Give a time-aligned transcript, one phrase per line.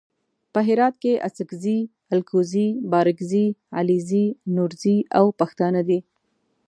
[0.53, 1.79] په هرات کې اڅګزي
[2.15, 3.45] الکوزي بارګزي
[3.77, 5.99] علیزي نورزي او پښتانه دي.